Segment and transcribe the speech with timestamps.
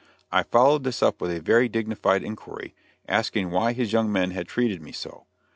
[0.31, 2.73] I followed this up with a very dignified inquiry,
[3.07, 5.27] asking why his young men had treated me so.